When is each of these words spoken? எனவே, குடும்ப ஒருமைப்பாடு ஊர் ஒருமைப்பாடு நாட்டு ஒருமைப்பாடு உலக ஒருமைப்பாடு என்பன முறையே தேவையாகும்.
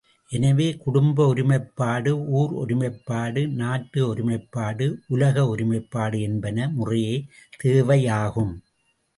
எனவே, 0.29 0.77
குடும்ப 0.77 1.25
ஒருமைப்பாடு 1.27 2.11
ஊர் 2.31 2.53
ஒருமைப்பாடு 2.53 3.47
நாட்டு 3.53 4.07
ஒருமைப்பாடு 4.07 4.87
உலக 5.07 5.47
ஒருமைப்பாடு 5.47 6.19
என்பன 6.21 6.69
முறையே 6.69 7.15
தேவையாகும். 7.63 8.53